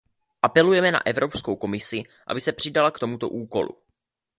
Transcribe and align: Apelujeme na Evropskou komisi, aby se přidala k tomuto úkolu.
Apelujeme 0.41 0.91
na 0.91 1.05
Evropskou 1.05 1.55
komisi, 1.55 2.03
aby 2.27 2.41
se 2.41 2.51
přidala 2.51 2.91
k 2.91 2.99
tomuto 2.99 3.29
úkolu. 3.29 3.77